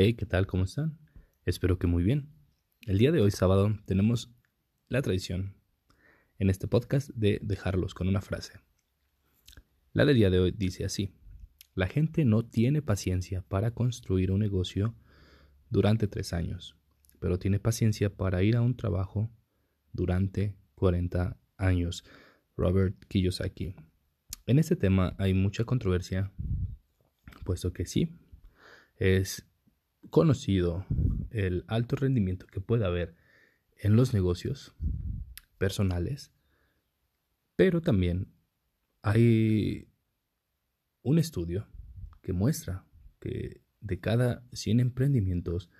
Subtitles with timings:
[0.00, 0.46] Hey, ¿qué tal?
[0.46, 0.96] ¿Cómo están?
[1.44, 2.30] Espero que muy bien.
[2.86, 4.30] El día de hoy, sábado, tenemos
[4.86, 5.56] la tradición
[6.38, 8.60] en este podcast de dejarlos con una frase.
[9.92, 11.16] La del día de hoy dice así.
[11.74, 14.94] La gente no tiene paciencia para construir un negocio
[15.68, 16.76] durante tres años,
[17.18, 19.32] pero tiene paciencia para ir a un trabajo
[19.92, 22.04] durante 40 años.
[22.56, 23.74] Robert Kiyosaki.
[24.46, 26.30] En este tema hay mucha controversia,
[27.44, 28.16] puesto que sí,
[28.94, 29.47] es
[30.10, 30.86] conocido
[31.30, 33.16] el alto rendimiento que puede haber
[33.76, 34.74] en los negocios
[35.58, 36.32] personales,
[37.56, 38.32] pero también
[39.02, 39.88] hay
[41.02, 41.66] un estudio
[42.22, 42.84] que muestra
[43.20, 45.70] que de cada 100 emprendimientos,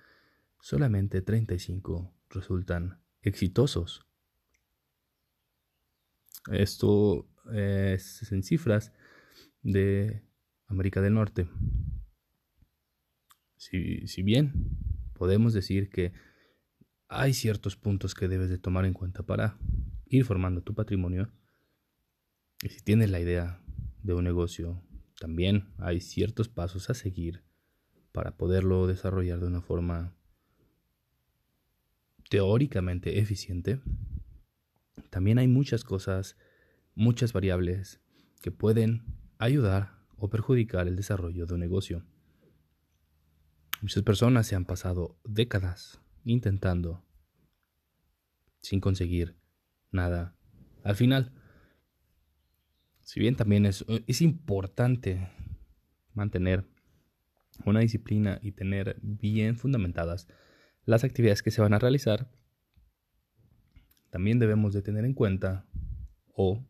[0.59, 4.05] solamente 35 resultan exitosos.
[6.51, 8.93] Esto es en cifras
[9.61, 10.23] de
[10.67, 11.47] América del Norte.
[13.59, 14.53] Si, bien
[15.13, 16.13] podemos decir que
[17.09, 19.57] hay ciertos puntos que debes de tomar en cuenta para
[20.05, 21.29] ir formando tu patrimonio,
[22.63, 23.61] y si tienes la idea
[24.01, 24.81] de un negocio,
[25.19, 27.43] también hay ciertos pasos a seguir
[28.13, 30.15] para poderlo desarrollar de una forma
[32.29, 33.81] teóricamente eficiente.
[35.09, 36.37] También hay muchas cosas,
[36.95, 37.99] muchas variables
[38.41, 39.03] que pueden
[39.37, 42.05] ayudar o perjudicar el desarrollo de un negocio.
[43.81, 47.01] Muchas personas se han pasado décadas intentando
[48.61, 49.37] sin conseguir
[49.89, 50.35] nada.
[50.83, 51.31] Al final,
[52.99, 55.29] si bien también es, es importante
[56.13, 56.67] mantener
[57.65, 60.27] una disciplina y tener bien fundamentadas
[60.83, 62.29] las actividades que se van a realizar,
[64.09, 65.65] también debemos de tener en cuenta
[66.33, 66.65] o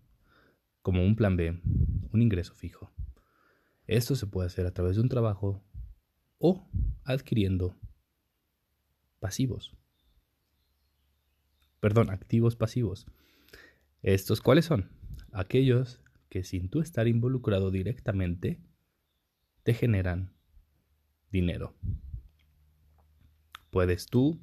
[0.83, 1.59] como un plan B,
[2.11, 2.91] un ingreso fijo.
[3.87, 5.63] Esto se puede hacer a través de un trabajo
[6.37, 6.69] o
[7.09, 7.75] adquiriendo
[9.19, 9.75] pasivos.
[11.79, 13.05] Perdón, activos pasivos.
[14.02, 14.89] ¿Estos cuáles son?
[15.31, 18.61] Aquellos que sin tú estar involucrado directamente
[19.64, 20.33] te generan
[21.31, 21.75] dinero.
[23.71, 24.39] Puedes tú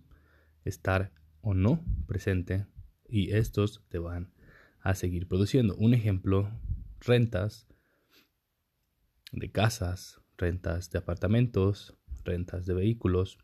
[0.65, 2.67] estar o no presente
[3.09, 4.33] y estos te van
[4.81, 5.77] a seguir produciendo.
[5.77, 6.51] Un ejemplo,
[7.01, 7.67] rentas
[9.33, 13.39] de casas, rentas de apartamentos, rentas de vehículos,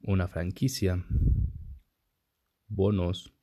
[0.00, 1.04] una franquicia,
[2.68, 3.34] bonos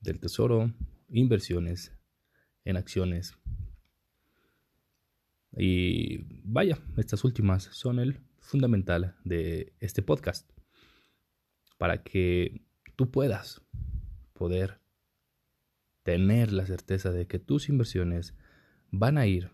[0.00, 0.72] del tesoro,
[1.08, 1.92] inversiones
[2.64, 3.36] en acciones.
[5.56, 10.50] Y vaya, estas últimas son el fundamental de este podcast
[11.78, 12.62] para que
[12.96, 13.62] tú puedas
[14.32, 14.80] poder
[16.02, 18.34] tener la certeza de que tus inversiones
[18.90, 19.50] van a ir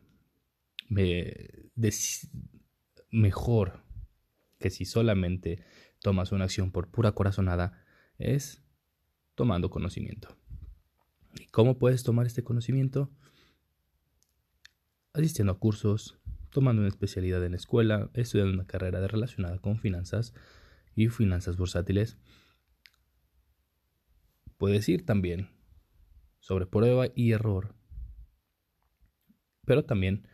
[3.13, 3.85] mejor
[4.59, 5.65] que si solamente
[6.01, 7.85] tomas una acción por pura corazonada,
[8.19, 8.65] es
[9.35, 10.37] tomando conocimiento.
[11.39, 13.11] ¿Y cómo puedes tomar este conocimiento?
[15.13, 16.19] Asistiendo a cursos,
[16.51, 20.35] tomando una especialidad en la escuela, estudiando una carrera relacionada con finanzas
[20.95, 22.19] y finanzas bursátiles.
[24.59, 25.51] Puedes ir también
[26.39, 27.75] sobre prueba y error,
[29.65, 30.29] pero también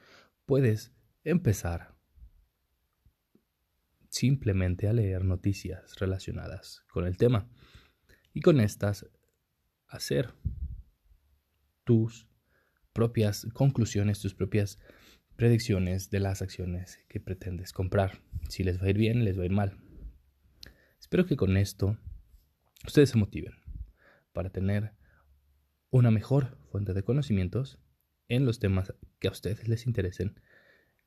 [0.45, 0.93] puedes
[1.25, 1.98] empezar
[4.19, 7.49] simplemente a leer noticias relacionadas con el tema
[8.35, 9.09] y con estas
[9.87, 10.35] hacer
[11.85, 12.27] tus
[12.93, 14.81] propias conclusiones, tus propias
[15.37, 18.21] predicciones de las acciones que pretendes comprar.
[18.49, 19.79] Si les va a ir bien, les va a ir mal.
[20.99, 21.97] Espero que con esto
[22.85, 23.55] ustedes se motiven
[24.33, 24.95] para tener
[25.91, 27.79] una mejor fuente de conocimientos
[28.27, 30.41] en los temas que a ustedes les interesen,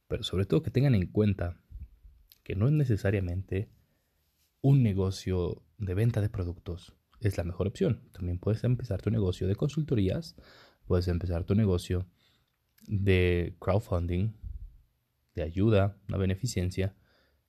[0.08, 1.62] pero sobre todo que tengan en cuenta
[2.44, 3.69] que no es necesariamente
[4.62, 8.02] un negocio de venta de productos es la mejor opción.
[8.12, 10.35] También puedes empezar tu negocio de consultorías,
[10.85, 12.07] puedes empezar tu negocio
[12.88, 14.34] de crowdfunding,
[15.35, 16.96] de ayuda, una beneficencia,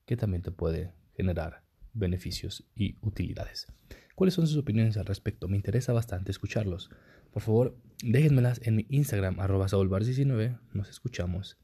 [0.05, 1.65] que también te puede generar
[1.95, 3.67] beneficios y utilidades.
[4.15, 5.49] ¿Cuáles son sus opiniones al respecto?
[5.49, 6.91] Me interesa bastante escucharlos.
[7.33, 11.59] Por favor, déjenmelas en mi Instagram, arroba 19 Nos escuchamos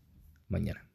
[0.48, 0.87] mañana.